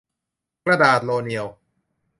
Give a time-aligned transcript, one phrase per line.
[0.65, 1.45] กระดาษโรเนียว